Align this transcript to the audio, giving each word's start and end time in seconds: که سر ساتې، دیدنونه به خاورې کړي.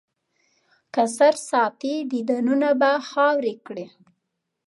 که 0.93 1.03
سر 1.17 1.35
ساتې، 1.49 1.95
دیدنونه 2.11 2.69
به 2.79 2.91
خاورې 3.09 3.53
کړي. 3.65 3.85